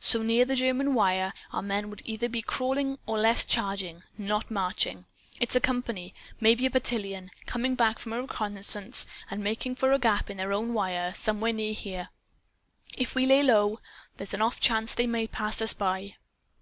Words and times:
So 0.00 0.20
near 0.22 0.44
the 0.44 0.54
German 0.54 0.92
wire, 0.92 1.32
our 1.50 1.62
men 1.62 1.88
would 1.88 2.02
either 2.04 2.28
be 2.28 2.42
crawling 2.42 2.98
or 3.06 3.24
else 3.24 3.42
charging, 3.46 4.02
not 4.18 4.50
marching! 4.50 5.06
It's 5.40 5.56
a 5.56 5.62
company 5.62 6.12
maybe 6.40 6.66
a 6.66 6.70
battalion 6.70 7.30
coming 7.46 7.74
back 7.74 7.98
from 7.98 8.12
a 8.12 8.20
reconnaissance, 8.20 9.06
and 9.30 9.42
making 9.42 9.76
for 9.76 9.92
a 9.92 9.98
gap 9.98 10.28
in 10.28 10.36
their 10.36 10.52
own 10.52 10.74
wire 10.74 11.14
some 11.16 11.40
where 11.40 11.54
near 11.54 11.72
here. 11.72 12.10
If 12.98 13.14
we 13.14 13.24
lay 13.24 13.42
low 13.42 13.80
there's 14.18 14.34
an 14.34 14.42
off 14.42 14.60
chance 14.60 14.92
they 14.92 15.06
may 15.06 15.26
pass 15.26 15.62
us 15.62 15.72
by." 15.72 16.16